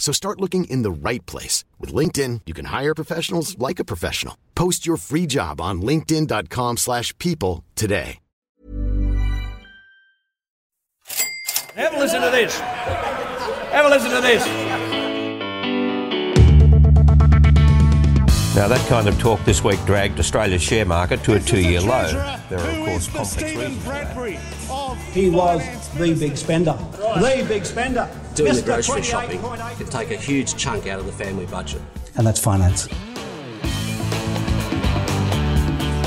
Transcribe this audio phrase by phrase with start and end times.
[0.00, 1.62] So start looking in the right place.
[1.78, 4.36] With LinkedIn, you can hire professionals like a professional.
[4.56, 8.18] Post your free job on linkedin.com slash people today.
[11.76, 12.58] Have a listen to this.
[12.58, 14.99] Have a listen to this.
[18.52, 21.80] Now, that kind of talk this week dragged Australia's share market to a two year
[21.80, 22.10] low.
[22.48, 23.82] There are, of course, complex reasons.
[23.84, 24.96] for that.
[25.12, 26.76] He was the big spender.
[26.90, 28.10] The big spender.
[28.34, 31.80] doing the grocery shopping 28.8 could take a huge chunk out of the family budget.
[32.16, 32.88] And that's finance.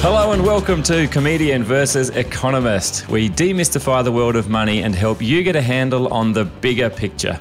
[0.01, 3.07] Hello and welcome to Comedian versus Economist.
[3.07, 6.89] We demystify the world of money and help you get a handle on the bigger
[6.89, 7.39] picture.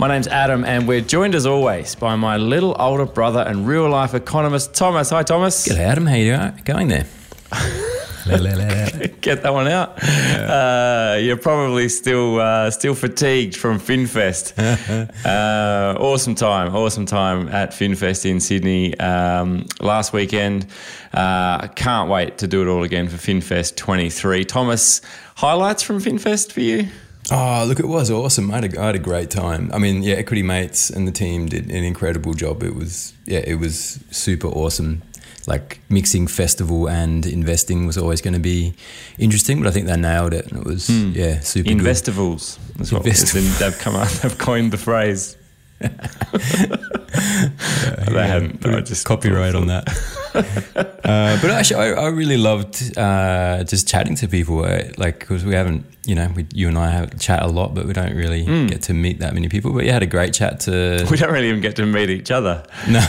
[0.00, 3.90] My name's Adam, and we're joined as always by my little older brother and real
[3.90, 5.10] life economist, Thomas.
[5.10, 5.66] Hi, Thomas.
[5.66, 6.06] G'day, Adam.
[6.06, 7.04] How you going there?
[9.20, 10.00] Get that one out.
[10.00, 14.54] Uh, you're probably still uh, still fatigued from FinFest.
[15.26, 20.68] uh, awesome time, awesome time at FinFest in Sydney um, last weekend.
[21.12, 24.44] Uh, can't wait to do it all again for FinFest 23.
[24.44, 25.00] Thomas,
[25.34, 26.86] highlights from FinFest for you?
[27.30, 28.50] Oh, look, it was awesome.
[28.50, 29.70] I had, a, I had a great time.
[29.72, 32.62] I mean, yeah, Equity Mates and the team did an incredible job.
[32.62, 35.02] It was, yeah, it was super awesome.
[35.46, 38.74] Like mixing festival and investing was always going to be
[39.18, 40.46] interesting, but I think they nailed it.
[40.50, 41.12] And it was, hmm.
[41.14, 41.78] yeah, super good.
[41.78, 42.58] Investivals.
[42.78, 43.58] Investivals.
[43.60, 45.36] they've come out, they've coined the phrase.
[47.12, 48.64] they hadn't.
[48.66, 49.88] I just copyright on that.
[50.34, 54.64] uh, but actually, I, I really loved uh, just chatting to people.
[54.64, 57.74] uh, Like, because we haven't, you know, we, you and I have chat a lot,
[57.74, 59.72] but we don't really get to meet that many people.
[59.72, 61.06] But yeah, had a great chat to.
[61.10, 62.62] We don't really even get to meet each other.
[62.88, 63.00] No,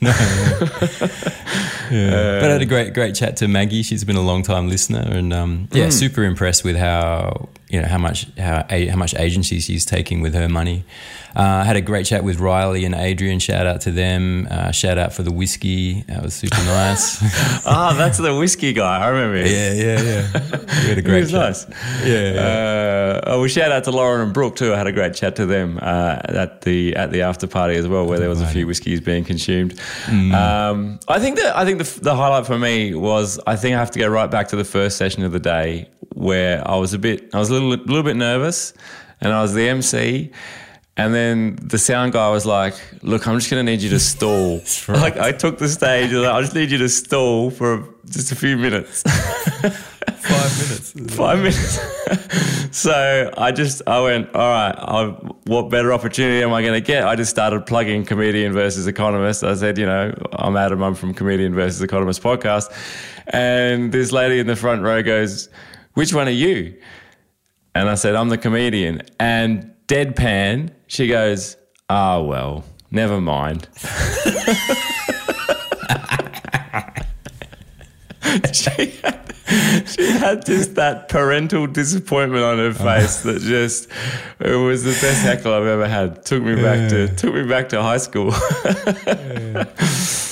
[0.00, 0.10] no.
[1.90, 2.40] yeah.
[2.40, 3.82] but I had a great, great chat to Maggie.
[3.82, 7.88] She's been a long time listener, and um, yeah, super impressed with how you know
[7.88, 10.84] how much how how much agency she's taking with her money.
[11.34, 13.38] Uh, I had a great chat with Riley and Adrian.
[13.38, 14.46] Shout out to them.
[14.50, 16.02] Uh, shout out for the whiskey.
[16.02, 17.18] That was super nice.
[17.66, 18.98] Ah, that's the whiskey guy.
[18.98, 19.38] I remember.
[19.38, 19.46] him.
[19.46, 20.82] yeah, yeah, yeah.
[20.82, 21.40] We had a great was chat.
[21.40, 21.66] nice.
[22.04, 22.40] Yeah, yeah.
[22.40, 24.74] Uh, oh, well, shout out to Lauren and Brooke too.
[24.74, 27.88] I had a great chat to them uh, at the at the after party as
[27.88, 29.74] well, where there was a few whiskeys being consumed.
[30.04, 30.34] Mm.
[30.34, 33.78] Um, I think that I think the, the highlight for me was I think I
[33.78, 36.92] have to go right back to the first session of the day where I was
[36.92, 38.74] a bit I was a little little bit nervous,
[39.20, 40.30] and I was the MC.
[40.94, 44.00] And then the sound guy was like, "Look, I'm just going to need you to
[44.00, 48.30] stall." Like I took the stage, and I just need you to stall for just
[48.30, 49.02] a few minutes.
[50.22, 51.16] Five minutes.
[51.16, 52.76] five minutes.
[52.76, 54.74] so I just I went, all right.
[54.76, 55.06] I,
[55.46, 57.06] what better opportunity am I going to get?
[57.06, 59.42] I just started plugging comedian versus economist.
[59.42, 60.82] I said, you know, I'm Adam.
[60.82, 62.70] I'm from comedian versus economist podcast,
[63.28, 65.48] and this lady in the front row goes,
[65.94, 66.74] "Which one are you?"
[67.74, 69.02] And I said, I'm the comedian.
[69.18, 71.56] And deadpan, she goes,
[71.88, 73.68] Ah, well, never mind.
[78.52, 78.70] she,
[79.02, 83.88] had, she had just that parental disappointment on her face that just
[84.40, 86.24] it was the best heckle I've ever had.
[86.24, 88.32] Took me back to took me back to high school.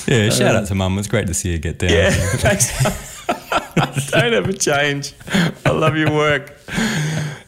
[0.07, 0.97] Yeah, shout out to Mum.
[0.97, 1.91] It's great to see you get down.
[1.91, 3.25] yeah, thanks.
[4.11, 5.13] Don't ever change.
[5.65, 6.57] I love your work.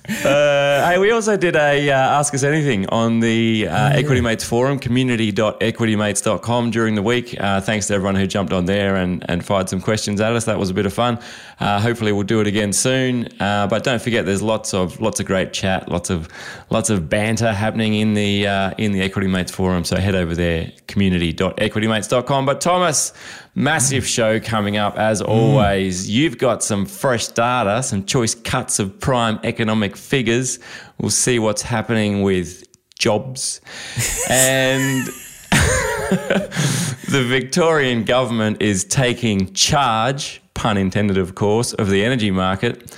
[0.05, 4.43] Uh, hey, we also did a uh, Ask Us Anything on the uh, Equity Mates
[4.43, 7.39] forum, community.equitymates.com during the week.
[7.39, 10.43] Uh, thanks to everyone who jumped on there and, and fired some questions at us.
[10.43, 11.19] That was a bit of fun.
[11.61, 13.29] Uh, hopefully, we'll do it again soon.
[13.39, 16.27] Uh, but don't forget, there's lots of lots of great chat, lots of
[16.69, 19.85] lots of banter happening in the uh, in the Equity Mates forum.
[19.85, 22.45] So head over there, community.equitymates.com.
[22.45, 23.13] But Thomas,
[23.55, 25.27] massive show coming up as mm.
[25.27, 26.09] always.
[26.09, 30.59] You've got some fresh data, some choice cuts of prime economic figures.
[30.97, 32.65] We'll see what's happening with
[32.97, 33.61] jobs
[34.29, 35.07] and.
[36.13, 42.95] the Victorian government is taking charge, pun intended, of course, of the energy market.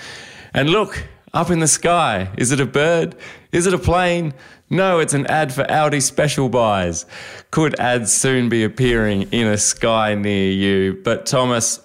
[0.54, 3.16] And look, up in the sky, is it a bird?
[3.56, 4.34] Is it a plane?
[4.70, 7.06] No, it's an ad for Aldi special buys.
[7.52, 11.00] Could ads soon be appearing in a sky near you?
[11.06, 11.80] But Thomas,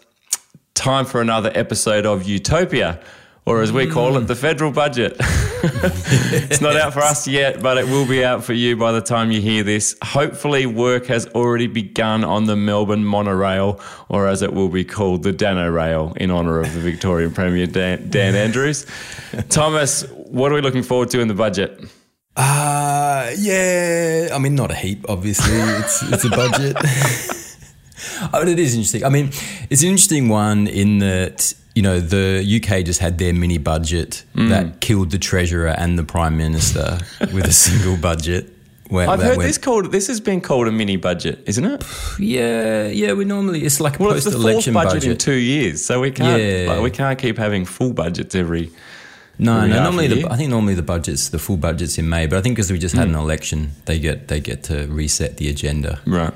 [0.75, 3.01] time for another episode of Utopia.
[3.47, 5.15] or as we call it, the federal budget.
[5.21, 9.01] it's not out for us yet, but it will be out for you by the
[9.01, 9.95] time you hear this.
[10.03, 15.23] Hopefully, work has already begun on the Melbourne monorail, or as it will be called,
[15.23, 18.87] the Dano Rail, in honour of the Victorian Premier Dan, Dan Andrews.
[19.49, 21.81] Thomas, what are we looking forward to in the budget?
[22.37, 24.29] Uh, yeah.
[24.33, 25.53] I mean, not a heap, obviously.
[25.55, 26.75] it's, it's a budget.
[28.33, 29.05] but it is interesting.
[29.05, 29.31] I mean,
[29.69, 34.25] it's an interesting one in that you know, the UK just had their mini budget
[34.35, 34.49] mm.
[34.49, 36.99] that killed the treasurer and the prime minister
[37.33, 38.53] with a single budget.
[38.89, 39.93] Where, I've heard went, this called.
[39.93, 41.85] This has been called a mini budget, isn't it?
[42.19, 43.13] Yeah, yeah.
[43.13, 46.43] We normally it's like a well, post-election budget, budget in two years, so we can't.
[46.43, 46.73] Yeah.
[46.73, 48.73] Like, we can't keep having full budgets every.
[49.41, 49.83] No, no.
[49.83, 52.27] Normally, the, I think normally the budgets, the full budgets in May.
[52.27, 53.15] But I think because we just had mm.
[53.15, 56.35] an election, they get they get to reset the agenda, right?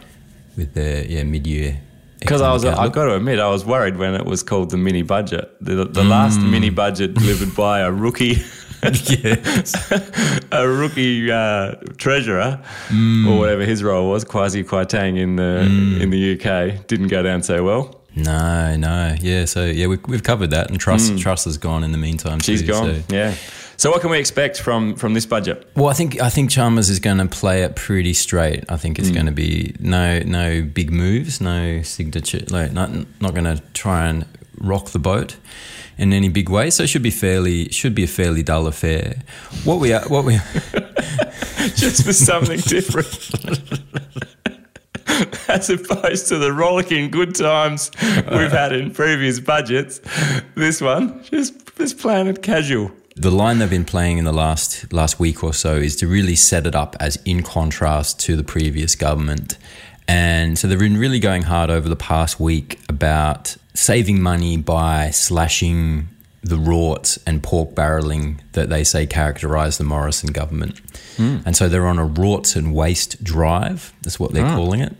[0.57, 1.81] With their yeah mid-year
[2.25, 4.79] because I was, I've got to admit, I was worried when it was called the
[4.79, 5.55] mini budget.
[5.61, 6.09] The, the mm.
[6.09, 8.37] last mini budget delivered by a rookie,
[10.53, 13.29] a rookie uh, treasurer mm.
[13.29, 16.01] or whatever his role was, Kwasi Kwarteng in the mm.
[16.01, 18.04] in the UK, didn't go down so well.
[18.17, 19.45] No, no, yeah.
[19.45, 21.19] So yeah, we, we've covered that, and trust mm.
[21.19, 22.41] Truss has gone in the meantime.
[22.41, 23.03] She's too, gone.
[23.09, 23.15] So.
[23.15, 23.35] Yeah.
[23.77, 25.69] So what can we expect from from this budget?
[25.75, 28.65] Well, I think I think Chalmers is going to play it pretty straight.
[28.69, 29.15] I think it's mm.
[29.15, 32.91] going to be no no big moves, no signature, like not
[33.21, 34.27] not going to try and
[34.59, 35.37] rock the boat
[35.99, 36.71] in any big way.
[36.71, 39.23] So it should be fairly should be a fairly dull affair.
[39.65, 40.35] What we are, what we
[41.75, 43.09] just for something different.
[45.49, 50.01] As opposed to the rollicking good times we've had in previous budgets,
[50.55, 54.93] this one just just playing it casual the line they've been playing in the last
[54.93, 58.45] last week or so is to really set it up as in contrast to the
[58.45, 59.57] previous government.
[60.07, 65.11] And so they've been really going hard over the past week about saving money by
[65.11, 66.09] slashing
[66.43, 70.83] the rorts and pork barrelling that they say characterise the Morrison government.
[71.17, 71.47] Mm.
[71.47, 73.95] And so they're on a rorts and waste drive.
[74.03, 74.57] That's what they're oh.
[74.57, 74.95] calling it.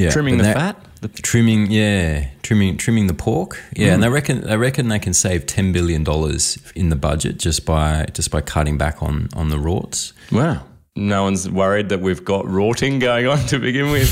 [0.00, 0.76] Yeah, trimming the fat.
[1.00, 3.94] The trimming, yeah, trimming trimming the pork, yeah, mm.
[3.94, 7.66] and they reckon they reckon they can save ten billion dollars in the budget just
[7.66, 10.12] by just by cutting back on on the rorts.
[10.32, 10.64] Wow,
[10.96, 14.10] no one's worried that we've got rorting going on to begin with.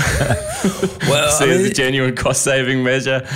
[1.08, 3.26] well, see I mean, as a genuine cost saving measure.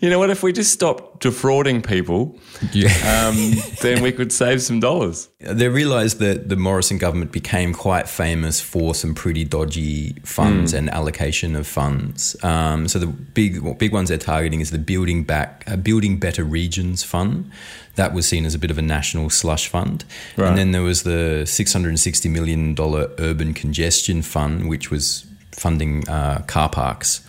[0.00, 0.30] You know what?
[0.30, 2.38] If we just stop defrauding people,
[2.72, 2.90] yeah.
[3.28, 3.52] um,
[3.82, 5.28] then we could save some dollars.
[5.40, 10.78] They realised that the Morrison government became quite famous for some pretty dodgy funds mm.
[10.78, 12.42] and allocation of funds.
[12.42, 16.44] Um, so the big big ones they're targeting is the Building Back, uh, Building Better
[16.44, 17.50] Regions Fund
[17.96, 20.04] that was seen as a bit of a national slush fund.
[20.36, 20.48] Right.
[20.48, 22.76] And then there was the $660 million
[23.18, 27.26] urban congestion fund, which was funding uh, car parks,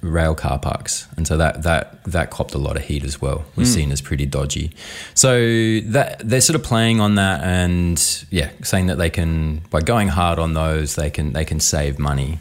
[0.00, 3.44] rail car parks, and so that that that copped a lot of heat as well.
[3.56, 3.74] Was mm.
[3.74, 4.72] seen as pretty dodgy.
[5.14, 9.80] So that they're sort of playing on that, and yeah, saying that they can by
[9.80, 12.38] going hard on those, they can they can save money.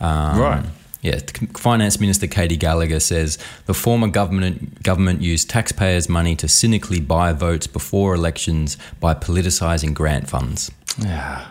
[0.00, 0.64] Um, right.
[1.02, 1.20] Yeah,
[1.56, 7.32] Finance Minister Katy Gallagher says the former government government used taxpayers' money to cynically buy
[7.32, 10.70] votes before elections by politicising grant funds.
[10.98, 11.50] Yeah.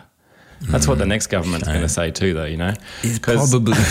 [0.62, 0.88] That's mm.
[0.88, 2.44] what the next government's going to say too, though.
[2.44, 2.74] You know,
[3.22, 3.74] probably.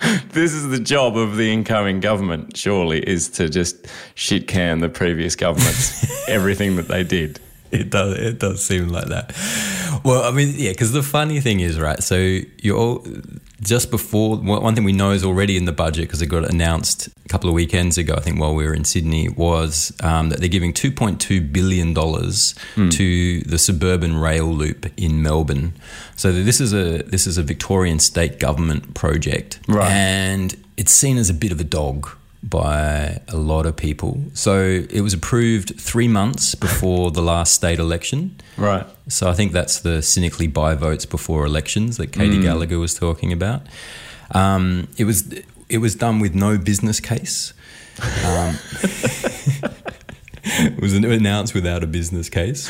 [0.32, 2.56] this is the job of the incoming government.
[2.56, 7.40] Surely, is to just shit can the previous governments everything that they did.
[7.80, 8.18] It does.
[8.18, 9.32] It does seem like that.
[10.04, 12.02] Well, I mean, yeah, because the funny thing is, right?
[12.02, 12.16] So
[12.58, 13.06] you're all
[13.60, 17.08] just before one thing we know is already in the budget because it got announced
[17.24, 18.14] a couple of weekends ago.
[18.16, 21.40] I think while we were in Sydney was um, that they're giving two point two
[21.40, 22.90] billion dollars mm.
[22.92, 25.74] to the suburban rail loop in Melbourne.
[26.16, 29.90] So this is a this is a Victorian state government project, right.
[29.90, 32.10] and it's seen as a bit of a dog
[32.42, 34.22] by a lot of people.
[34.32, 38.40] So it was approved three months before the last state election.
[38.56, 38.86] Right.
[39.08, 42.42] So I think that's the cynically buy votes before elections that Katy mm.
[42.42, 43.62] Gallagher was talking about.
[44.32, 45.32] Um, it was
[45.68, 47.52] it was done with no business case.
[48.24, 48.58] Um,
[50.42, 52.68] it was announced without a business case.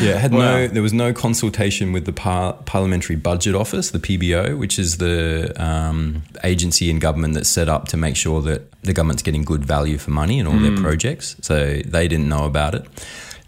[0.00, 0.38] Yeah, had wow.
[0.38, 0.68] no.
[0.68, 5.52] There was no consultation with the par- Parliamentary Budget Office, the PBO, which is the
[5.62, 9.64] um, agency in government that's set up to make sure that the government's getting good
[9.64, 10.62] value for money in all mm.
[10.62, 11.36] their projects.
[11.40, 12.86] So they didn't know about it.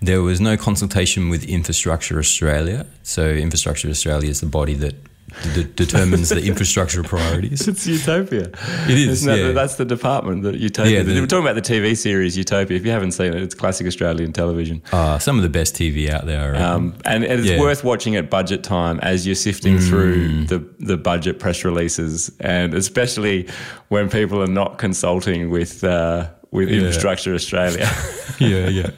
[0.02, 2.86] There was no consultation with Infrastructure Australia.
[3.02, 4.94] So Infrastructure Australia is the body that
[5.54, 7.66] d- determines the infrastructure priorities.
[7.68, 8.50] It's Utopia.
[8.88, 9.52] It is, that yeah.
[9.52, 10.98] that's the department, the Utopia.
[10.98, 12.76] Yeah, the- We're talking about the TV series Utopia.
[12.76, 14.82] If you haven't seen it, it's classic Australian television.
[14.92, 16.56] Uh, some of the best TV out there.
[16.56, 17.56] Um, and, and it's Yeah.
[17.56, 17.60] Mm.
[17.60, 22.74] worth watching at budget time as you're sifting through the, the budget press releases, and
[22.74, 23.48] especially
[23.88, 26.78] when people are not consulting with uh, with Yeah.
[26.78, 27.88] Infrastructure Australia.
[28.38, 28.90] yeah, yeah,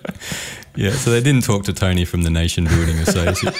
[0.75, 0.91] yeah.
[0.93, 3.53] So they didn't talk to Tony from the Nation Building Association.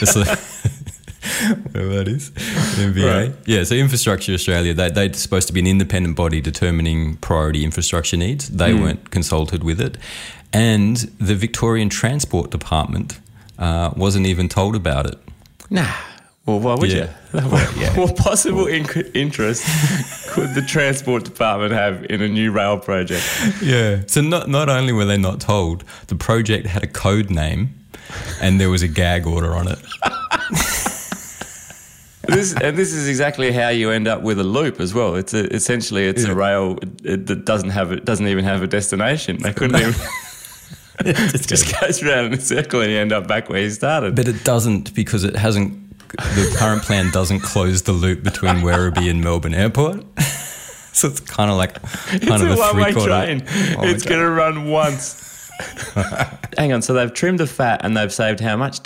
[1.63, 3.05] Whatever that is, NBA.
[3.29, 3.35] Right.
[3.47, 8.17] Yeah, so Infrastructure Australia, they, they're supposed to be an independent body determining priority infrastructure
[8.17, 8.49] needs.
[8.49, 9.97] They weren't consulted with it.
[10.53, 13.19] And the Victorian Transport Department
[13.59, 15.19] uh, wasn't even told about it.
[15.71, 15.93] nah.
[16.45, 17.09] Well, why would Yeah.
[17.33, 17.41] you?
[17.49, 18.85] What, what possible in-
[19.15, 19.63] interest
[20.31, 23.23] could the transport department have in a new rail project?
[23.63, 24.01] Yeah.
[24.09, 27.69] So not not only were they not told, the project had a code name,
[28.41, 29.79] and there was a gag order on it.
[32.29, 35.17] This, and this is exactly how you end up with a loop as well.
[35.17, 39.39] It's a, essentially it's a rail that doesn't have it doesn't even have a destination.
[39.39, 39.95] They couldn't even.
[41.05, 44.15] it just goes around in a circle and you end up back where you started.
[44.15, 45.79] But it doesn't because it hasn't.
[46.11, 50.05] The current plan doesn't close the loop between Werribee and Melbourne Airport.
[50.95, 53.43] So it's kind of like kind it's of a a one-way train.
[53.47, 55.51] Oh one-way It's going to run once.
[56.59, 56.83] Hang on.
[56.83, 58.83] So they've trimmed the fat and they've saved how much?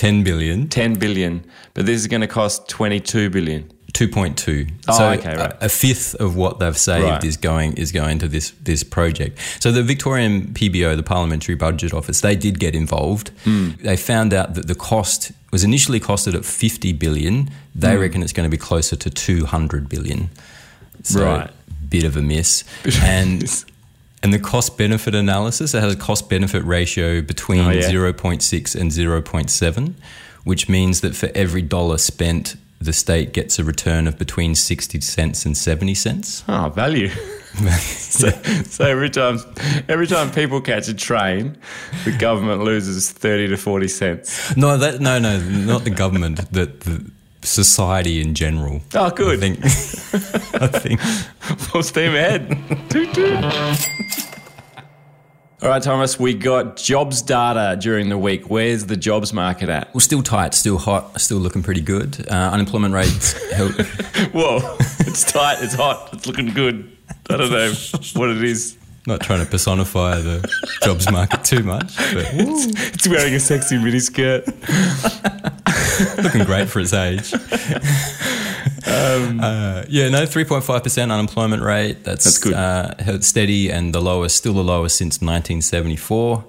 [0.00, 1.44] 10, Ten billion, 10 billion.
[1.74, 3.62] But this is going to cost 22 billion.
[3.92, 4.66] two point two.
[4.88, 5.52] Oh, so okay, right.
[5.60, 7.24] a, a fifth of what they've saved Right.
[7.24, 9.38] is going is going to this this project.
[9.62, 13.30] So the Victorian PBO, the Parliamentary Budget Office, they did get involved.
[13.44, 13.70] Hmm.
[13.82, 17.50] They found out that the cost was initially costed at fifty billion.
[17.74, 18.00] They Hmm.
[18.02, 20.30] reckon it's going to be closer to two hundred billion.
[21.02, 21.50] So Right.
[21.88, 22.64] bit of a miss.
[22.84, 23.64] Bit of a and.
[24.22, 27.82] And the cost benefit analysis it has a cost benefit ratio between Oh, yeah.
[27.90, 29.94] 0.6 and 0.7,
[30.44, 35.00] which means that for every dollar spent, the state gets a return of between 60
[35.02, 36.44] cents and 70 cents.
[36.48, 37.08] Oh, value.
[37.78, 38.30] so,
[38.64, 39.38] so every time,
[39.88, 41.56] every time people catch a train,
[42.04, 44.56] the government loses thirty to forty cents.
[44.56, 47.10] No, that no, no, not the government, the, the
[47.42, 48.80] society in general.
[48.94, 49.38] Oh, good.
[49.38, 49.58] I think.
[50.62, 51.00] I think.
[51.00, 52.48] Full steam ahead.
[52.90, 53.44] Toot, toot.
[55.62, 58.48] All right, Thomas, we got jobs data during the week.
[58.48, 59.92] Where's the jobs market at?
[59.92, 62.26] Well, still tight, still hot, still looking pretty good.
[62.30, 63.34] Uh, unemployment rates
[64.32, 66.96] Whoa, it's tight, it's hot, it's looking good.
[67.28, 67.72] I don't know
[68.14, 68.78] what it is.
[69.10, 70.48] Not trying to personify the
[70.82, 74.46] jobs market too much, but It's wearing a sexy miniskirt.
[76.22, 77.32] looking great for its age.
[78.86, 82.04] uh, yeah, no, three point five percent unemployment rate.
[82.04, 82.54] That's That's good.
[82.54, 86.44] Uh, steady and the lowest, still the lowest since nineteen seventy four.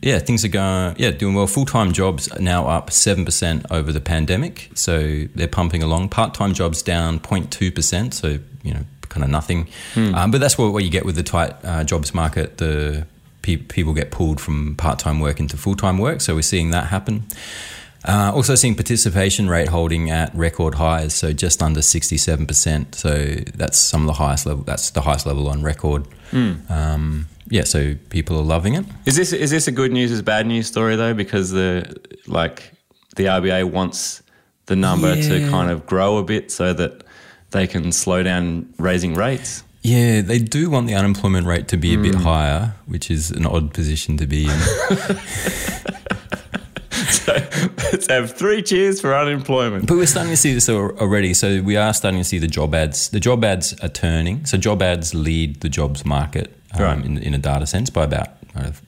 [0.00, 0.96] Yeah, things are going.
[0.98, 1.46] Yeah, doing well.
[1.46, 6.08] Full time jobs are now up seven percent over the pandemic, so they're pumping along.
[6.08, 9.68] Part time jobs down 02 percent, so you know, kind of nothing.
[9.96, 12.58] Um, but that's what, what you get with the tight uh, jobs market.
[12.58, 13.06] The
[13.42, 16.70] pe- people get pulled from part time work into full time work, so we're seeing
[16.70, 17.22] that happen.
[18.04, 22.96] Uh, also seeing participation rate holding at record highs, so just under sixty-seven percent.
[22.96, 24.64] So that's some of the highest level.
[24.64, 26.06] That's the highest level on record.
[26.32, 28.84] Um, yeah, so people are loving it.
[29.06, 31.14] Is this is this a good news is bad news story though?
[31.14, 31.94] Because the
[32.26, 32.72] like
[33.16, 34.22] the RBA wants
[34.66, 37.04] the number to kind of grow a bit so that
[37.52, 39.62] they can slow down raising rates.
[39.82, 43.46] Yeah, they do want the unemployment rate to be a bit higher, which is an
[43.46, 44.60] odd position to be in.
[47.12, 47.34] So
[47.92, 49.86] let's have three cheers for unemployment.
[49.86, 51.34] But we're starting to see this already.
[51.34, 53.10] So we are starting to see the job ads.
[53.10, 54.46] The job ads are turning.
[54.46, 57.04] So job ads lead the jobs market um, Right.
[57.04, 58.28] in, in a data sense by about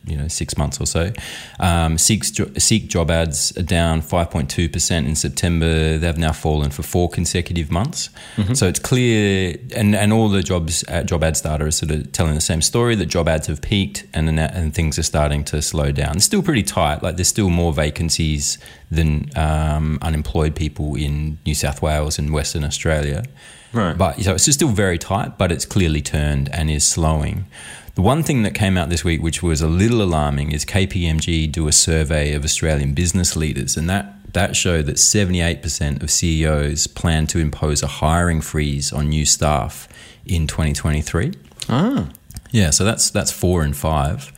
[0.05, 1.13] you know six months or so.
[1.61, 5.99] Um, Seek's jo- Seek job ads are down 5.2 percent in September.
[5.99, 8.11] They've now fallen for four consecutive months.
[8.55, 12.13] So it's clear, and, and all the jobs uh, job ads data is sort of
[12.13, 15.63] telling the same story that job ads have peaked and and things are starting to
[15.63, 16.17] slow down.
[16.17, 17.03] It's still pretty tight.
[17.03, 18.59] Like there's still more vacancies
[18.91, 23.25] than um, unemployed people in New South Wales and Western Australia.
[23.73, 23.99] Right.
[23.99, 27.47] But so it's still very tight, but it's clearly turned and is slowing.
[27.95, 31.51] The one thing that came out this week, which was a little alarming, is KPMG
[31.51, 36.89] do a survey of Australian business leaders, and that that showed that 78% of CEOs
[36.89, 39.89] plan to impose a hiring freeze on new staff
[40.27, 41.35] in 2023.
[41.69, 42.09] Ah,
[42.51, 44.33] Yeah, so that's that's four and five.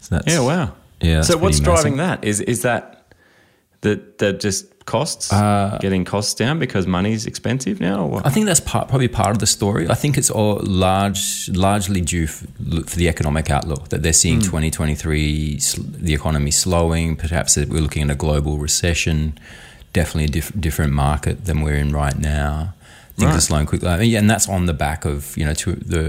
[0.00, 0.74] So that's, yeah, wow.
[1.00, 1.22] Yeah.
[1.22, 1.64] so what's massive.
[1.64, 2.22] driving that?
[2.22, 3.14] Is is that
[3.80, 4.66] that that just
[4.96, 7.96] costs Uh, getting costs down because money's expensive now?
[8.02, 8.26] Or what?
[8.28, 9.84] I think that's part, probably part of the story.
[9.88, 12.44] I think it's all large, largely due f-
[12.90, 17.16] for the economic outlook that they're seeing 2023, sl- the economy slowing.
[17.16, 19.38] Perhaps we're looking at a global recession.
[19.92, 22.72] definitely a diff- different market than we're in right now.
[23.16, 23.36] Things Right.
[23.38, 25.68] are slowing quickly, I mean, yeah, and that's on the back of you know to
[25.94, 26.04] the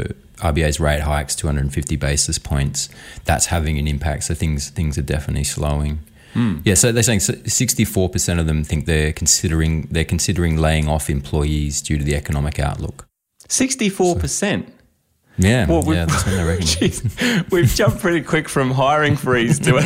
[0.49, 2.89] RBA's rate hikes, 250 basis points.
[3.25, 4.21] That's having an impact.
[4.25, 5.93] So things things are definitely slowing.
[6.33, 6.59] Hmm.
[6.63, 11.81] Yeah, so they're saying 64% of them think they're considering they're considering laying off employees
[11.81, 13.07] due to the economic outlook.
[13.49, 14.65] 64%.
[15.37, 16.65] Yeah, Well, we've- yeah, that's what they reckon.
[16.67, 19.79] Jeez, we've jumped pretty quick from hiring freeze to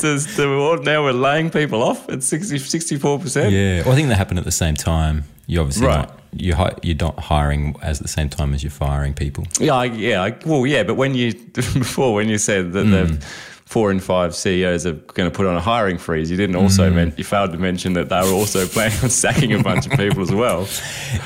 [0.00, 3.50] to now we're laying people off at 60, 64%.
[3.50, 5.24] Yeah, well, I think they happen at the same time.
[5.46, 6.08] You obviously Right.
[6.08, 9.44] not you you're not hiring as at the same time as you're firing people.
[9.58, 10.22] Yeah, I, yeah.
[10.22, 12.90] I, well, yeah, but when you before when you said that hmm.
[12.90, 13.26] the
[13.66, 16.88] four in five CEOs are going to put on a hiring freeze, you didn't also
[16.90, 19.92] men- you failed to mention that they were also planning on sacking a bunch of
[19.92, 20.68] people as well.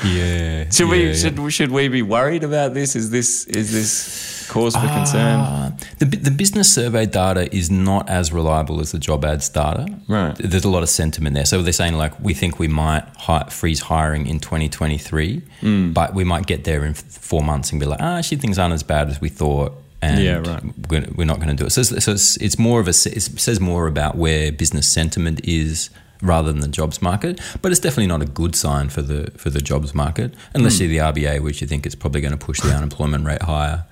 [0.03, 1.13] Yeah, Should yeah, we yeah.
[1.13, 2.95] should should we be worried about this?
[2.95, 5.39] Is this is this cause for concern?
[5.39, 9.85] Uh, the, the business survey data is not as reliable as the job ads data.
[10.07, 10.35] Right.
[10.37, 11.45] There's a lot of sentiment there.
[11.45, 15.91] So they're saying like we think we might hi- freeze hiring in 2023, Hmm.
[15.93, 18.57] but we might get there in f- four months and be like, ah, actually things
[18.57, 19.73] aren't as bad as we thought.
[20.01, 20.63] And Yeah, right.
[20.89, 21.69] we're, we're not going to do it.
[21.71, 25.41] So, it's, so it's, it's more of a it says more about where business sentiment
[25.43, 25.89] is
[26.23, 27.39] rather than the jobs market.
[27.61, 30.85] But it's definitely not a good sign for the for the jobs market unless Hmm.
[30.85, 33.85] you're the RBA, which you think it's probably going to push the unemployment rate higher,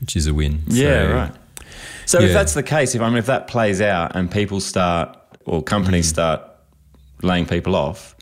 [0.00, 0.62] which is a win.
[0.66, 1.32] Yeah, So- right.
[2.06, 5.16] So if that's the case, if I mean if that plays out and people start
[5.44, 6.10] or companies Mm.
[6.14, 6.40] start
[7.22, 8.16] laying people off,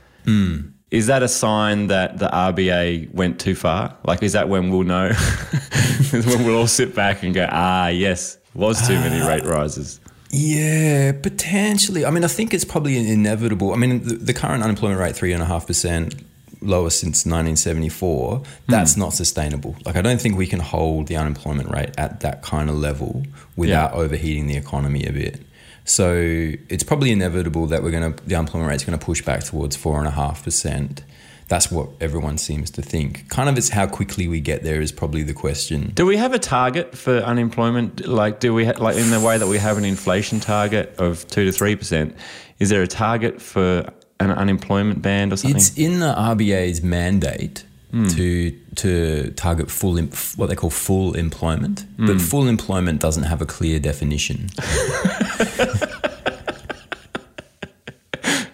[0.91, 3.97] is that a sign that the RBA went too far?
[4.05, 5.13] Like, is that when we'll know?
[6.11, 10.01] when we'll all sit back and go, ah, yes, was too many rate rises.
[10.31, 12.05] Yeah, potentially.
[12.05, 13.73] I mean, I think it's probably inevitable.
[13.73, 16.15] I mean, the, the current unemployment rate, three and a half percent,
[16.61, 18.43] lowest since 1974.
[18.67, 19.77] That's not sustainable.
[19.85, 23.25] Like, I don't think we can hold the unemployment rate at that kind of level
[23.57, 23.99] without Yeah.
[24.01, 25.41] overheating the economy a bit.
[25.89, 29.45] So it's probably inevitable that we're going to the unemployment rate's going to push back
[29.45, 31.03] towards four and a half percent.
[31.49, 33.31] That's what everyone seems to think.
[33.31, 35.93] Kind of, it's how quickly we get there is probably the question.
[35.95, 38.07] Do we have a target for unemployment?
[38.07, 41.27] Like, do we ha- like in the way that we have an inflation target of
[41.29, 42.15] two to three percent?
[42.59, 43.91] Is there a target for
[44.21, 45.57] an unemployment band or something?
[45.57, 48.09] It's in the RBA's mandate hmm.
[48.09, 49.99] to to target full
[50.37, 52.19] what they call full employment, but hmm.
[52.19, 54.49] full employment doesn't have a clear definition.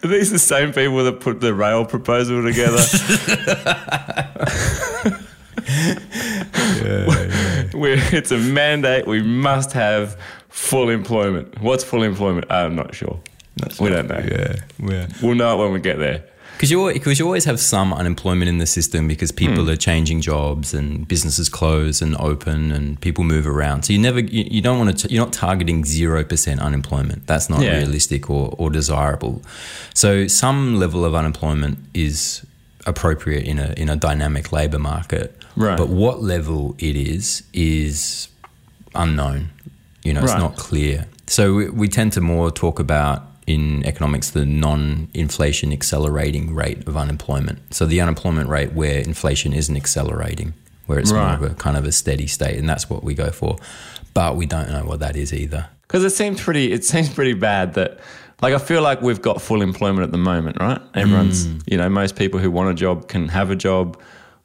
[0.02, 2.76] Are these the same people that put the rail proposal together?
[7.74, 9.06] We're, it's a mandate.
[9.06, 11.60] We must have full employment.
[11.60, 12.46] What's full employment?
[12.50, 13.20] I'm not sure.
[13.80, 14.18] we don't know.
[14.18, 15.06] Yeah, yeah.
[15.22, 16.24] We'll know it when we get there.
[16.56, 19.70] Because you, 'cause you always have some unemployment in the system because people hmm.
[19.70, 23.84] are changing jobs and businesses close and open and people move around.
[23.84, 27.26] So you never, you, you don't want to, you're not targeting zero percent unemployment.
[27.26, 27.78] That's not Yeah.
[27.78, 29.42] realistic or, or desirable.
[29.94, 32.46] So some level of unemployment is
[32.86, 35.36] appropriate in a in a dynamic labour market.
[35.56, 35.76] Right.
[35.76, 38.28] But what level it is is
[38.94, 39.50] unknown.
[40.02, 41.06] You know, it's not clear.
[41.26, 46.96] So we, we tend to more talk about in economics the non-inflation accelerating rate of
[46.96, 47.58] unemployment.
[47.74, 50.54] So the unemployment rate where inflation isn't accelerating,
[50.86, 51.38] where it's Right.
[51.38, 53.56] more of a kind of a steady state, and that's what we go for.
[54.14, 55.66] But we don't know what that is either.
[55.82, 56.72] Because it seems pretty.
[56.72, 57.98] It seems pretty bad that.
[58.42, 60.80] Like I feel like we've got full employment at the moment, right?
[60.94, 61.58] Everyone's, hmm.
[61.66, 63.96] you know, most people who want a job can have a job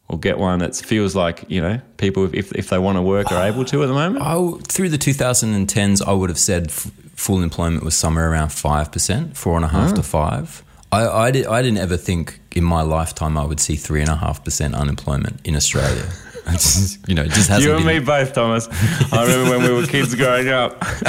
[0.10, 0.62] or get one.
[0.62, 3.84] It feels like you know people if if they want to work are able to
[3.84, 4.24] at the moment.
[4.24, 4.36] I,
[4.68, 9.58] through the 2010s, I would have said f- full employment was somewhere around 5%, four
[9.58, 10.02] and a half to hmm.
[10.02, 10.64] five.
[10.92, 14.10] I, I, did, I didn't ever think in my lifetime I would see three and
[14.10, 16.10] a half percent unemployment in Australia.
[16.52, 18.00] Just, you know, it just hasn't You and been.
[18.00, 18.68] me both, Thomas.
[19.14, 20.82] I remember when we were kids growing up.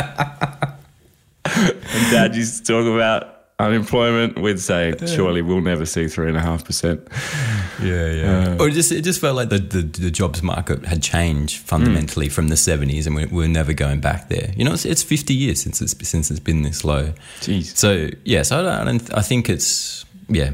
[1.46, 4.38] and Dad used to talk about unemployment.
[4.40, 7.06] We'd say, surely we'll never see three and a half percent.
[7.82, 8.48] Yeah, yeah.
[8.48, 11.58] Uh, or it just it just felt like the, the, the jobs market had changed
[11.58, 12.32] fundamentally mm.
[12.32, 14.52] from the seventies, and we're, we're never going back there.
[14.56, 17.12] You know, it's, it's fifty years since it's since it's been this low.
[17.40, 17.76] Jeez.
[17.76, 19.14] So yes, I don't, I don't.
[19.14, 20.50] I think it's yeah.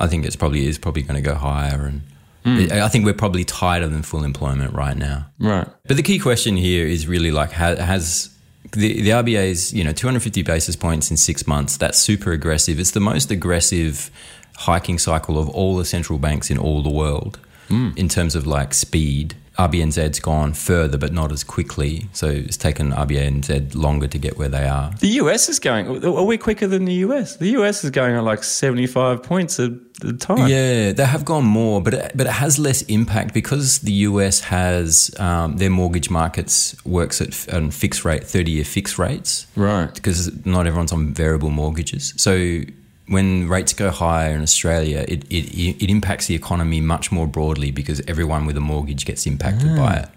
[0.00, 2.02] I think it's probably is probably going to go higher, and
[2.44, 2.72] hmm.
[2.72, 5.26] I think we're probably tighter than full employment right now.
[5.38, 5.68] Right.
[5.86, 8.31] But the key question here is really like has
[8.70, 11.76] the the RBA's you know 250 basis points in six months.
[11.76, 12.78] That's super aggressive.
[12.78, 14.10] It's the most aggressive
[14.56, 17.90] hiking cycle of all the central banks in all the world hmm.
[17.96, 19.34] in terms of like speed.
[19.58, 22.08] RBNZ's gone further, but not as quickly.
[22.12, 24.92] So it's taken RBNZ longer to get where they are.
[25.00, 26.04] The US is going.
[26.04, 27.36] Are we quicker than the US?
[27.36, 30.48] The US is going at like seventy-five points a, a time.
[30.48, 34.40] Yeah, they have gone more, but it, but it has less impact because the US
[34.40, 39.92] has um, their mortgage markets works at on fixed rate, thirty-year fixed rates, Right.
[39.94, 42.60] Because not everyone's on variable mortgages, so.
[43.08, 47.70] When rates go higher in Australia, it, it, it impacts the economy much more broadly
[47.70, 50.02] because everyone with a mortgage gets impacted by mm.
[50.04, 50.08] it.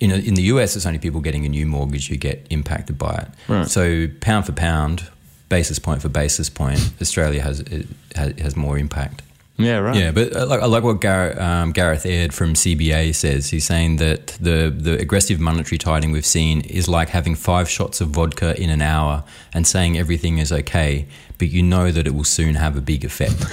[0.00, 3.14] In, in the US, it's only people getting a new mortgage who get impacted by
[3.14, 3.28] it.
[3.48, 3.66] Right.
[3.66, 5.08] So, pound for pound,
[5.48, 9.22] basis point for basis point, Australia has, it has, has more impact.
[9.58, 9.78] Yeah.
[9.78, 9.96] Right.
[9.96, 13.50] Yeah, but I like, I like what Gar- um, Gareth Aird from CBA says.
[13.50, 18.00] He's saying that the, the aggressive monetary tightening we've seen is like having five shots
[18.00, 22.14] of vodka in an hour and saying everything is okay, but you know that it
[22.14, 23.44] will soon have a big effect.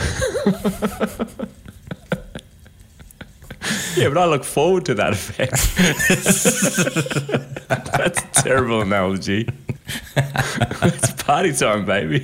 [3.96, 5.52] Yeah, but I look forward to that effect.
[7.98, 9.48] That's a terrible analogy.
[10.18, 12.24] it's party time, baby.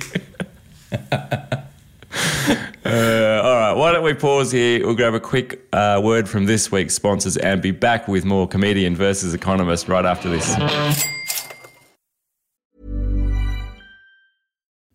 [2.84, 4.84] Uh, all right, why don't we pause here?
[4.84, 8.48] We'll grab a quick uh, word from this week's sponsors and be back with more
[8.48, 10.52] comedian versus economist right after this.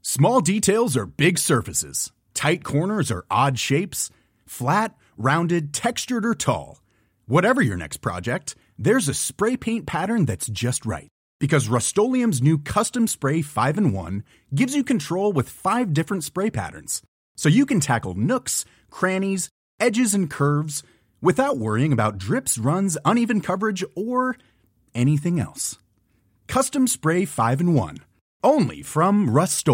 [0.01, 2.12] Small details are big surfaces.
[2.34, 4.10] Tight corners are odd shapes.
[4.45, 6.82] Flat, rounded, textured, or tall.
[7.25, 11.10] Whatever your next project, there's a spray paint pattern that's just right.
[11.39, 14.23] Because Rust new Custom Spray 5 in 1
[14.56, 17.04] gives you control with five different spray patterns.
[17.36, 20.82] So you can tackle nooks, crannies, edges, and curves
[21.21, 24.38] without worrying about drips, runs, uneven coverage, or
[24.95, 25.78] anything else.
[26.47, 27.97] Custom Spray 5 in 1.
[28.43, 29.67] Only from Rust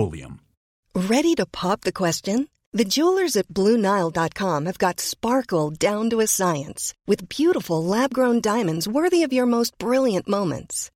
[0.95, 2.47] Ready to pop the question?
[2.73, 8.41] The jewelers at BlueNile.com have got sparkle down to a science with beautiful lab grown
[8.41, 10.89] diamonds worthy of your most brilliant moments.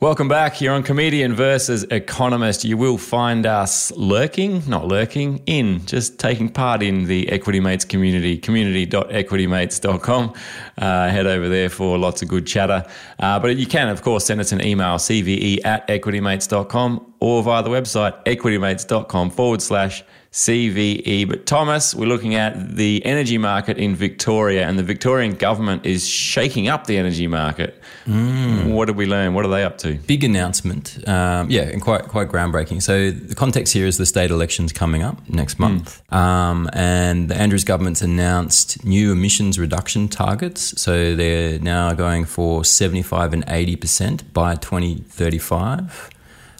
[0.00, 2.64] Welcome back here on Comedian versus Economist.
[2.64, 7.84] You will find us lurking, not lurking, in, just taking part in the Equity Mates
[7.84, 10.34] community, community.equitymates.com.
[10.78, 12.86] Uh, head over there for lots of good chatter.
[13.18, 17.64] Uh, but you can, of course, send us an email, cve at equitymates.com or via
[17.64, 21.28] the website, equitymates.com forward slash CVE.
[21.28, 26.06] But Thomas, we're looking at the energy market in Victoria, and the Victorian government is
[26.06, 27.80] shaking up the energy market.
[28.06, 29.34] What did we learn?
[29.34, 29.94] What are they up to?
[29.94, 32.82] Big announcement, um, yeah, and quite quite groundbreaking.
[32.82, 37.36] So the context here is the state elections coming up next month, um, and the
[37.36, 40.80] Andrews government's announced new emissions reduction targets.
[40.80, 46.10] So they're now going for seventy five and eighty percent by twenty thirty five.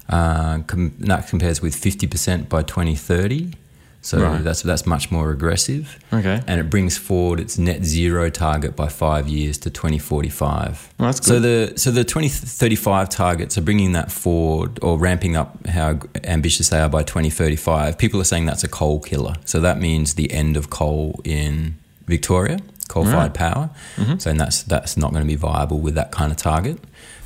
[0.08, 3.52] Uh, com- that compares with fifty percent by twenty thirty.
[4.00, 4.42] So Right.
[4.44, 5.98] that's that's much more aggressive.
[6.12, 6.40] Okay.
[6.46, 10.88] and it brings forward its net zero target by five years to twenty forty five.
[10.98, 14.96] Oh, that's So the so the twenty thirty five targets are bringing that forward or
[14.98, 17.98] ramping up how ambitious they are by twenty thirty five.
[17.98, 19.34] People are saying that's a coal killer.
[19.44, 21.74] So that means the end of coal in
[22.06, 23.34] Victoria, coal fired Right.
[23.34, 23.70] power.
[24.18, 26.78] So and that's that's not going to be viable with that kind of target.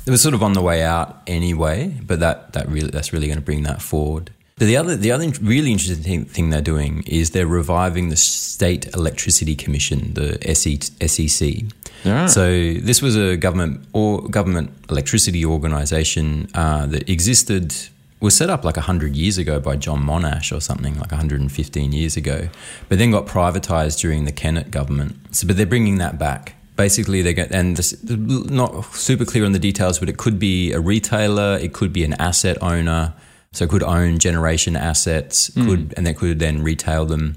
[0.05, 3.27] It was sort of on the way out anyway, but that that really that's really
[3.27, 4.31] going to bring that forward.
[4.57, 8.15] But the other the other really interesting thing, thing they're doing is they're reviving the
[8.15, 11.63] State Electricity Commission, the SEC.
[12.05, 12.27] Ah.
[12.27, 17.73] So this was a government or government electricity organisation uh, that existed
[18.19, 22.15] was set up like 100 years ago by John Monash or something like 115 years
[22.15, 22.47] ago,
[22.87, 25.35] but then got privatised during the Kennett government.
[25.35, 26.55] So, but they're bringing that back.
[26.75, 30.71] Basically, they get and this, not super clear on the details, but it could be
[30.73, 33.13] a retailer, it could be an asset owner,
[33.51, 37.35] so it could own generation assets, could and they could then retail them.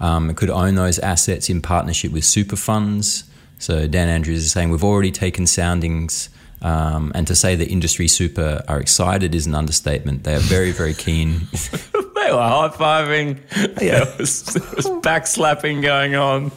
[0.00, 3.24] Um, it could own those assets in partnership with super funds.
[3.58, 6.28] So Dan Andrews is saying we've already taken soundings,
[6.60, 10.24] um, and to say that industry super are excited is an understatement.
[10.24, 11.48] They are very very keen.
[12.24, 13.38] They were high fiving.
[13.82, 14.04] yeah.
[14.04, 16.52] There was, there was backslapping going on.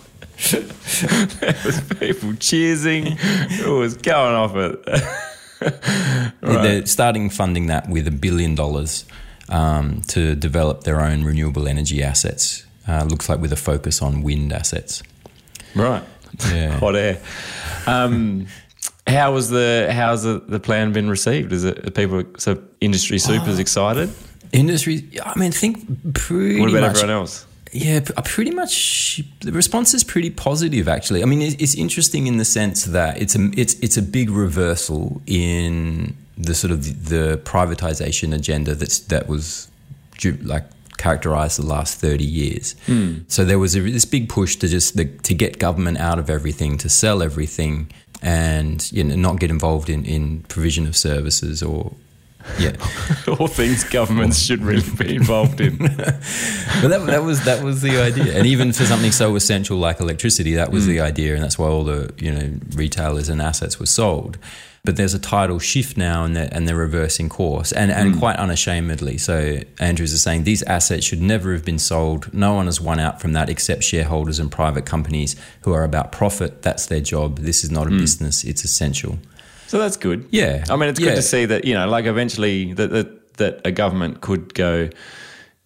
[0.51, 3.17] There was people cheering.
[3.19, 4.83] It was going off it.
[6.41, 9.05] They're starting funding that with a billion dollars
[9.49, 12.65] um, to develop their own renewable energy assets.
[12.87, 15.01] Uh, looks like with a focus on wind assets.
[15.75, 16.03] Right.
[16.51, 16.71] Yeah.
[16.79, 17.19] Hot air.
[17.87, 18.45] Um,
[19.07, 21.51] how was the how's the, the plan been received?
[21.51, 24.11] Is it are people so industry supers excited?
[24.53, 26.89] Industry, I mean, think pretty What about much.
[26.97, 27.45] everyone else?
[27.71, 29.21] Yeah, p- uh, pretty much.
[29.41, 31.21] The response is pretty positive, actually.
[31.21, 35.21] I mean, it's, interesting in the sense that it's a it's it's a big reversal
[35.27, 39.69] in the sort of the privatization agenda that's that was
[40.43, 40.65] like
[40.97, 42.75] characterized the last 30 years.
[42.87, 43.19] Hmm.
[43.27, 46.29] So there was a, this big push to just the, to get government out of
[46.29, 51.61] everything, to sell everything, and you know not get involved in in provision of services
[51.61, 51.93] or
[52.59, 52.75] yeah.
[53.39, 55.77] All things governments should really be involved in.
[55.77, 59.99] but that, that was that was the idea, and even for something so essential like
[59.99, 61.03] electricity, that was the mm.
[61.03, 64.37] idea, and that's why all the you know retailers and assets were sold.
[64.83, 68.19] But there's a tidal shift now, and they're, and they're reversing course, and and mm.
[68.19, 69.17] quite unashamedly.
[69.17, 72.33] So Andrews is saying these assets should never have been sold.
[72.33, 76.11] No one has won out from that except shareholders and private companies who are about
[76.11, 76.61] profit.
[76.61, 77.39] That's their job.
[77.39, 77.99] This is not a mm.
[77.99, 78.43] business.
[78.43, 79.19] It's essential.
[79.67, 80.27] So that's good.
[80.31, 80.63] Yeah.
[80.69, 81.09] I mean, it's Yeah.
[81.09, 84.89] good to see that, you know, like eventually that, that, that a government could go,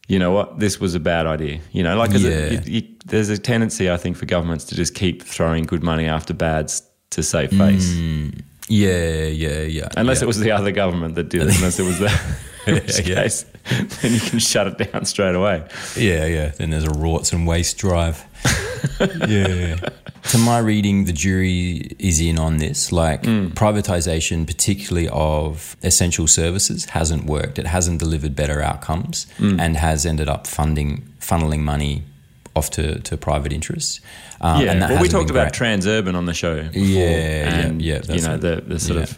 [0.08, 1.60] you know what, this was a bad idea.
[1.72, 4.76] You know, like 'cause it- you- you- there's a tendency, I think, for governments to
[4.76, 7.94] just keep throwing good money after bads to save face.
[7.94, 8.40] Mm.
[8.68, 9.88] Yeah, yeah, yeah.
[9.98, 10.24] Unless yeah.
[10.24, 12.12] it was the other government that did it, unless it was the
[12.68, 13.16] in which Yeah.
[13.24, 13.46] case,
[14.02, 15.64] then you can shut it down straight away.
[15.98, 16.52] Yeah, yeah.
[16.58, 18.24] Then there's a rorts and waste drive.
[19.28, 19.76] Yeah.
[20.30, 22.92] To my reading, the jury is in on this.
[22.92, 27.58] Like privatization, particularly of essential services, hasn't worked.
[27.60, 32.04] It hasn't delivered better outcomes and has ended up funding funneling money
[32.56, 34.02] off to, to private interests.
[34.42, 35.80] Um, yeah, and well, we talked about great.
[35.80, 36.64] transurban on the show.
[36.64, 39.04] Before, Yeah, and, yeah, yeah, you know the, the sort Yeah.
[39.04, 39.18] of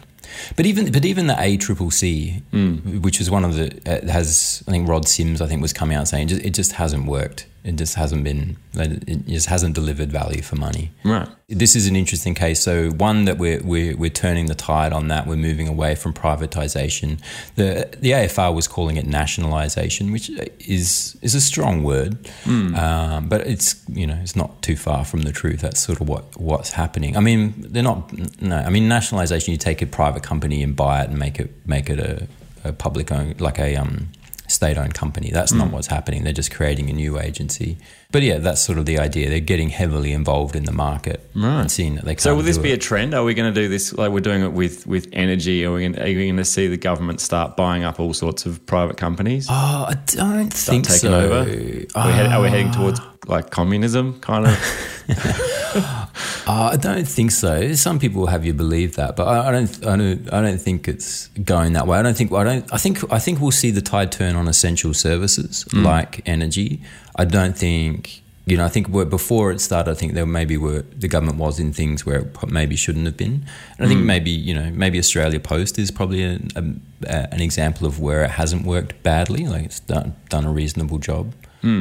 [0.56, 3.00] But even but even the ACCC, Hmm.
[3.02, 5.96] which was one of the uh, has I think Rod Sims I think was coming
[5.96, 7.46] out saying just, it just hasn't worked.
[7.64, 8.58] It just hasn't been.
[8.74, 10.90] It just hasn't delivered value for money.
[11.02, 11.28] right.
[11.48, 12.60] This is an interesting case.
[12.60, 15.26] So one that we're we're, we're turning the tide on that.
[15.26, 17.20] We're moving away from privatization.
[17.54, 23.46] The the AFR was calling it nationalisation, which is is a strong word, um, but
[23.46, 25.60] it's you know it's not too far from the truth.
[25.60, 27.16] That's sort of what what's happening.
[27.16, 28.12] I mean, they're not.
[28.42, 29.52] No, I mean nationalisation.
[29.52, 32.26] You take a private company and buy it and make it make it a,
[32.68, 34.08] a public owned like a um,
[34.46, 35.30] state owned company.
[35.30, 35.72] That's not mm.
[35.72, 36.24] what's happening.
[36.24, 37.78] They're just creating a new agency.
[38.12, 39.28] But yeah, that's sort of the idea.
[39.28, 42.16] They're getting heavily involved in the market and seeing that they.
[42.16, 42.74] So will this be it.
[42.74, 43.14] a trend?
[43.14, 45.64] Are we going to do this like we're doing it with with energy?
[45.64, 48.46] Are we going, are we going to see the government start buying up all sorts
[48.46, 49.48] of private companies?
[49.50, 51.20] Oh, I don't start think taking so.
[51.20, 51.40] over?
[51.40, 52.74] Are we, head, are we heading ah.
[52.74, 55.00] towards like communism kind of?
[56.46, 57.72] Uh, I don't think so.
[57.74, 59.86] Some people have you believe that, but I, I don't.
[59.86, 60.32] I don't.
[60.32, 61.98] I don't think it's going that way.
[61.98, 62.32] I don't think.
[62.32, 62.72] I don't.
[62.72, 63.12] I think.
[63.12, 66.80] I think we'll see the tide turn on essential services like energy.
[67.16, 68.20] I don't think.
[68.46, 71.58] You know, I think before it started, I think there maybe were the government was
[71.58, 73.46] in things where it maybe shouldn't have been.
[73.78, 77.86] And I think maybe you know maybe Australia Post is probably a, a, an example
[77.86, 79.46] of where it hasn't worked badly.
[79.46, 81.32] Like it's done done a reasonable job.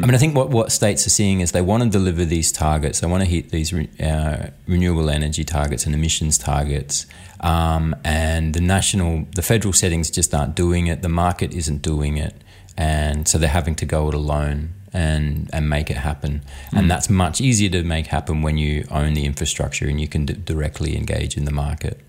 [0.04, 2.52] I mean, I think what, what states are seeing is they want to deliver these
[2.52, 3.02] targets.
[3.02, 7.06] They want to hit these re, uh, renewable energy targets and emissions targets.
[7.42, 11.02] Um, and the national, the federal settings just aren't doing it.
[11.02, 12.36] The market isn't doing it.
[12.78, 16.44] And so they're having to go it alone and, and make it happen.
[16.72, 20.26] And that's much easier to make happen when you own the infrastructure and you can
[20.26, 22.00] d- directly engage in the market.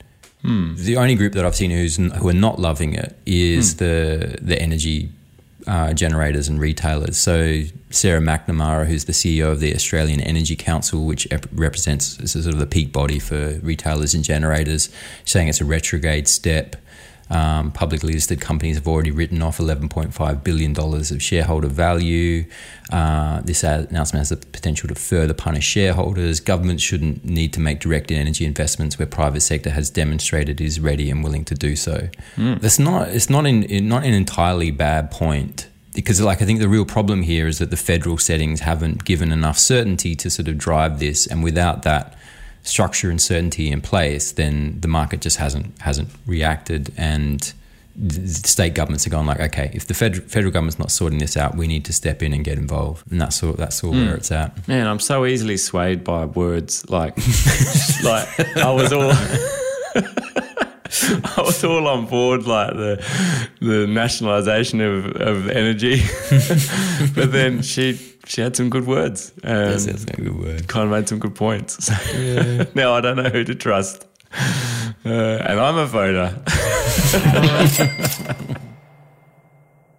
[0.76, 4.60] The only group that I've seen who's who are not loving it is the the
[4.60, 5.08] energy
[5.66, 7.18] uh, generators and retailers.
[7.18, 12.58] So Sarah McNamara, who's the CEO of the Australian Energy Council, which represents sort of
[12.58, 14.88] the peak body for retailers and generators,
[15.24, 16.76] saying it's a retrograde step.
[17.30, 22.44] Um, publicly listed companies have already written off $11.5 billion of shareholder value.
[22.92, 26.40] Uh, this announcement has the potential to further punish shareholders.
[26.40, 31.10] Governments shouldn't need to make direct energy investments where private sector has demonstrated is ready
[31.10, 32.08] and willing to do so.
[32.60, 33.08] That's not.
[33.08, 37.22] It's not in not an entirely bad point because like I think the real problem
[37.22, 41.26] here is that the federal settings haven't given enough certainty to sort of drive this,
[41.26, 42.18] and without that
[42.64, 47.54] structure and certainty in place, then the market just hasn't hasn't reacted, and
[48.26, 51.56] state governments are going like, okay, if the federal federal government's not sorting this out,
[51.56, 54.16] we need to step in and get involved, and that's all that's all where hmm.
[54.16, 54.66] it's at.
[54.66, 56.88] Man, I'm so easily swayed by words.
[56.90, 57.16] Like,
[58.02, 59.12] like I was all.
[61.36, 63.04] I was all on board, like the
[63.60, 65.96] the nationalisation of, of energy,
[67.14, 69.32] but then she she had some good words.
[69.42, 70.68] Um, That's, that's a good word.
[70.68, 71.90] kind of made some good points.
[72.14, 74.06] So now I don't know who to trust,
[75.04, 76.42] uh, and I'm a voter.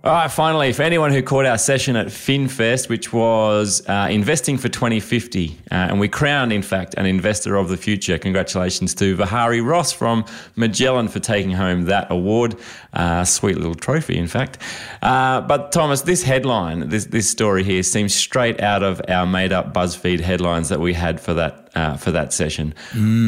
[0.03, 4.55] All right, finally, for anyone who caught our session at FinFest, which was uh, investing
[4.55, 8.19] for 2050, uh, and we crowned, in fact, an investor of the future.
[8.19, 10.23] Congratulations to Vihari Ross from
[10.55, 12.55] Magellan for taking home that award.
[12.95, 14.58] Uh, sweet little trophy, in fact.
[15.01, 19.73] Uh, but Thomas, this headline, this this story here, seems straight out of our made-up
[19.73, 22.73] BuzzFeed headlines that we had for that uh, for that session.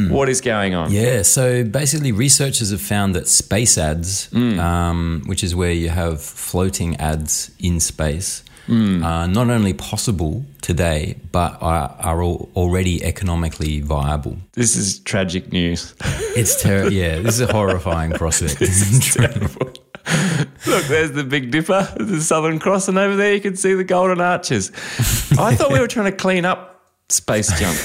[0.10, 0.92] What is going on?
[0.92, 6.22] Yeah, so basically, researchers have found that space ads, um, which is where you have
[6.22, 13.80] floating ads in space, are not only possible today, but are, are al- already economically
[13.82, 14.38] viable.
[14.54, 15.94] This is tragic news.
[16.38, 16.94] It's terrible.
[16.94, 18.60] yeah, this is a horrifying prospect.
[18.60, 19.74] this is terrible.
[20.68, 23.84] Look, there's the Big Dipper, the Southern Cross, and over there you can see the
[23.84, 24.70] Golden Arches.
[25.40, 27.76] I thought we were trying to clean up space junk.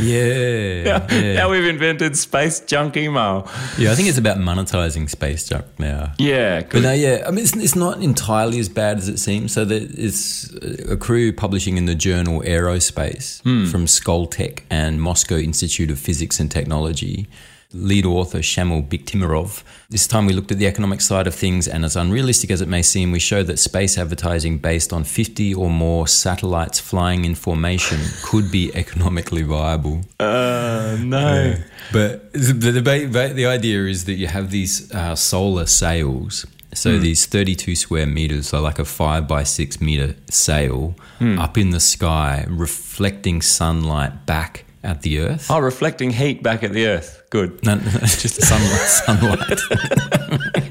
[0.02, 1.34] yeah, yeah.
[1.34, 3.48] Now we've invented space junk email.
[3.78, 6.12] Yeah, I think it's about monetizing space junk now.
[6.18, 6.82] Yeah, But good.
[6.82, 9.52] no, yeah, I mean, it's, it's not entirely as bad as it seems.
[9.52, 10.56] So there is
[10.88, 13.66] a crew publishing in the journal Aerospace hmm.
[13.66, 17.28] from Skoltech and Moscow Institute of Physics and Technology.
[17.72, 19.62] Lead author Shamil Biktimirov.
[19.90, 22.66] This time we looked at the economic side of things, and as unrealistic as it
[22.68, 27.36] may seem, we showed that space advertising based on 50 or more satellites flying in
[27.36, 30.00] formation could be economically viable.
[30.18, 31.54] Uh, no.
[31.92, 36.46] But the debate, the idea is that you have these uh, solar sails.
[36.72, 37.02] So Hmm.
[37.02, 41.38] these 32 square meters, so like a five by six meter sail Hmm.
[41.38, 45.50] up in the sky, reflecting sunlight back at the Earth.
[45.50, 47.22] Oh, reflecting heat back at the Earth.
[47.30, 47.64] Good.
[47.64, 48.88] No, no, just sunlight.
[49.48, 50.70] sunlight.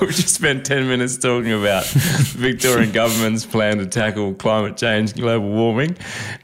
[0.00, 5.48] We've just spent 10 minutes talking about Victorian government's plan to tackle climate change, global
[5.50, 5.96] warming,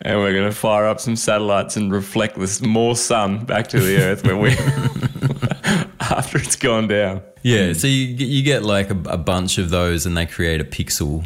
[0.03, 3.81] and we're going to fire up some satellites and reflect this more sun back to
[3.81, 4.51] the Earth when we
[6.01, 7.23] after it's gone down.
[7.43, 10.65] Yeah, so you you get like a, a bunch of those, and they create a
[10.65, 11.25] pixel.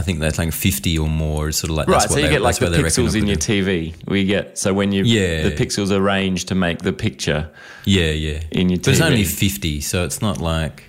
[0.00, 1.52] I think that's like 50 or more.
[1.52, 3.04] Sort of like Right, that's so what you they- get like the what they reckon
[3.04, 3.36] pixels in your.
[3.36, 3.94] TV.
[4.08, 5.42] We get so when you Yeah.
[5.42, 7.50] the pixels arranged to make the picture.
[7.84, 8.40] Yeah, yeah.
[8.50, 10.84] in your TV, But it's only 50, so it's not like,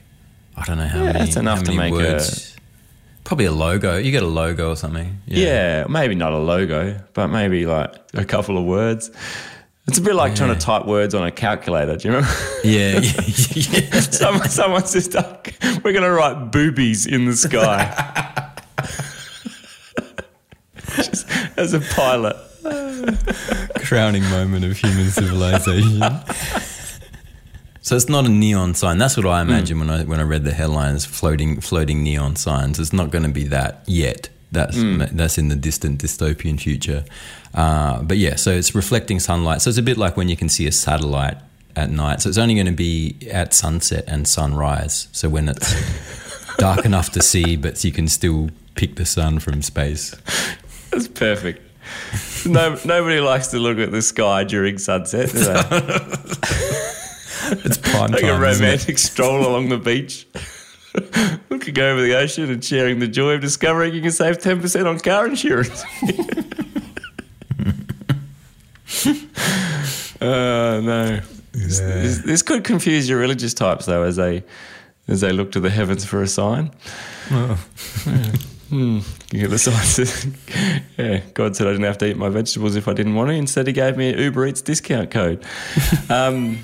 [0.56, 1.20] I don't know how Yeah, many.
[1.20, 2.56] that's enough to make a- words.
[3.24, 3.98] Probably a logo.
[3.98, 5.20] You get a logo or something.
[5.28, 5.86] Yeah.
[5.90, 9.12] maybe not a logo, but maybe like a couple of words.
[9.88, 11.98] It's a bit like trying to type words on a calculator.
[11.98, 12.36] Do you remember?
[12.64, 13.22] Yeah, yeah,
[13.92, 14.00] yeah.
[14.00, 17.82] Someone, someone's just like, we're going to write boobies in the sky.
[20.98, 21.26] just
[21.62, 22.36] as a pilot.
[23.86, 26.02] Crowning moment of human civilization.
[27.84, 28.98] So it's not a neon sign.
[28.98, 31.06] That's what I imagine when I when I read the headlines.
[31.06, 32.80] Floating floating neon signs.
[32.80, 34.30] It's not going to be that yet.
[34.52, 34.78] That's
[35.14, 37.06] that's in the distant dystopian future.
[37.54, 39.62] Uh, but yeah, so it's reflecting sunlight.
[39.62, 41.38] So it's a bit like when you can see a satellite
[41.76, 42.22] at night.
[42.22, 45.08] So it's only going to be at sunset and sunrise.
[45.12, 45.74] So when it's
[46.58, 50.16] dark enough to see, but you can still pick the sun from space.
[50.92, 51.62] That's perfect.
[52.46, 56.88] No, nobody likes to look at the sky during sunset, do they?
[57.54, 58.44] It's prime like a time.
[58.44, 58.68] isn't it?
[58.68, 60.26] romantic stroll along the beach,
[61.50, 65.00] looking over the ocean and sharing the joy of discovering you can save 10% on
[65.00, 65.84] car insurance.
[70.22, 71.20] uh, no.
[71.52, 74.44] This, this, this could confuse your religious types, though, as they
[75.08, 76.72] as they look to the heavens for a sign.
[77.30, 77.58] You
[78.72, 80.28] get the sign says,
[80.98, 83.34] yeah, God said I didn't have to eat my vegetables if I didn't want to.
[83.36, 85.44] Instead, He gave me an Uber Eats discount code.
[86.10, 86.60] Um,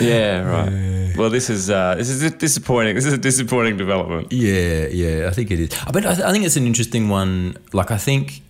[0.00, 1.14] yeah, right.
[1.16, 2.94] Well, this is uh, this is disappointing.
[2.94, 4.32] This is a disappointing development.
[4.32, 5.70] Yeah, yeah, I think it is.
[5.92, 7.56] But I, th- I think it's an interesting one.
[7.72, 8.40] Like, I think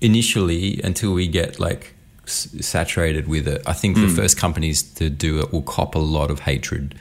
[0.00, 1.94] initially, until we get like
[2.26, 4.14] s- saturated with it, I think the Hmm.
[4.16, 6.94] first companies to do it will cop a lot of hatred.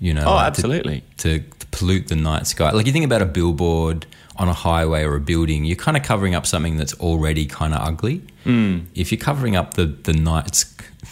[0.00, 1.02] You know, Oh, like, absolutely.
[1.18, 2.70] To, to pollute the night sky.
[2.70, 6.02] Like, you think about a billboard on a highway or a building, you're kind of
[6.02, 8.22] covering up something that's already kind of ugly.
[8.44, 8.80] Hmm.
[8.94, 10.64] If you're covering up the the night,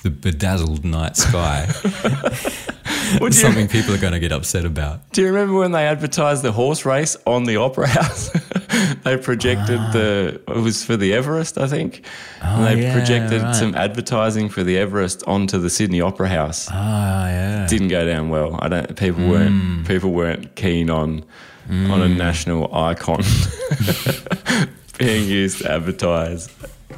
[0.03, 1.67] the bedazzled night sky,
[3.21, 5.11] You- something people are going to get upset about.
[5.13, 8.31] Do you remember when they advertised the horse race on the Opera House?
[9.05, 12.05] they projected the it was for the Everest, I think.
[12.43, 12.89] and they Ah.
[12.89, 13.55] yeah, projected right.
[13.55, 16.69] some advertising for the Everest onto the Sydney Opera House.
[16.71, 17.67] Ah, yeah.
[17.69, 18.59] Didn't go down well.
[18.61, 18.97] I don't.
[18.97, 19.87] People weren't.
[19.87, 21.25] People weren't keen on
[21.69, 23.23] on a national icon
[24.99, 26.49] being used to advertise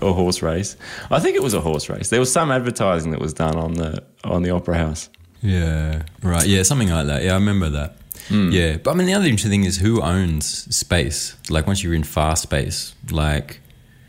[0.00, 0.76] a horse race.
[1.10, 2.10] I think it was a horse race.
[2.10, 5.08] There was some advertising that was done on the on the Opera House.
[5.42, 6.46] Yeah, right.
[6.46, 7.22] Yeah, something like that.
[7.22, 7.96] Yeah, I remember that.
[8.28, 8.50] Hmm.
[8.50, 11.36] Yeah, but I mean, the other interesting thing is who owns space.
[11.48, 13.60] Like, once you're in far space, like,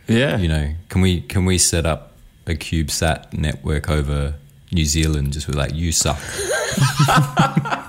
[0.08, 2.14] Yeah, you know, can we can we set up
[2.48, 4.34] a CubeSat network over
[4.72, 6.20] New Zealand just with like you suck?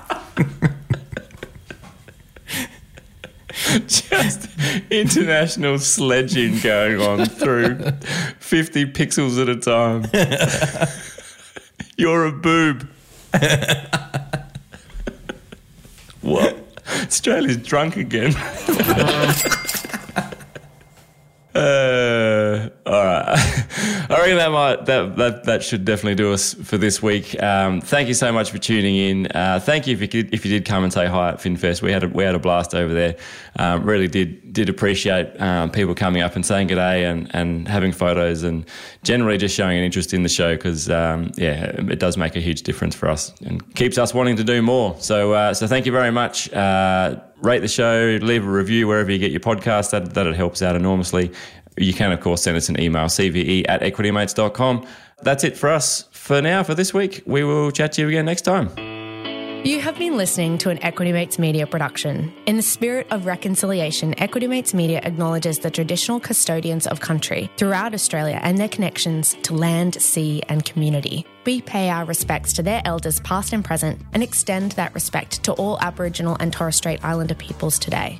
[3.87, 4.49] Just
[4.89, 7.79] international sledging going on through
[8.39, 10.05] 50 pixels at a time.
[11.97, 12.89] You're a boob.
[16.21, 16.57] What?
[17.05, 18.33] Australia's drunk again.
[21.53, 23.50] Uh, all right.
[23.83, 27.41] I reckon that might that, that that should definitely do us for this week.
[27.41, 29.27] Um, thank you so much for tuning in.
[29.27, 31.81] Uh, thank you if you could, if you did come and say hi at FinFest.
[31.81, 33.15] We had a, we had a blast over there.
[33.57, 37.67] Um, really did did appreciate um, people coming up and saying good day and, and
[37.67, 38.65] having photos and
[39.03, 42.41] generally just showing an interest in the show because um, yeah, it does make a
[42.41, 44.95] huge difference for us and keeps us wanting to do more.
[44.99, 46.51] So uh, so thank you very much.
[46.53, 49.91] Uh, rate the show, leave a review wherever you get your podcast.
[49.91, 51.31] That, that it helps out enormously.
[51.81, 54.85] You can, of course, send us an email, cve at equitymates.com.
[55.23, 57.23] That's it for us for now, for this week.
[57.25, 58.69] We will chat to you again next time.
[59.63, 62.33] You have been listening to an Equity Mates Media production.
[62.47, 67.93] In the spirit of reconciliation, Equity Mates Media acknowledges the traditional custodians of country throughout
[67.93, 71.27] Australia and their connections to land, sea, and community.
[71.45, 75.53] We pay our respects to their elders, past and present, and extend that respect to
[75.53, 78.19] all Aboriginal and Torres Strait Islander peoples today.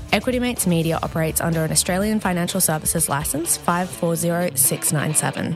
[0.11, 5.55] Equity Mates Media operates under an Australian Financial Services Licence 540697.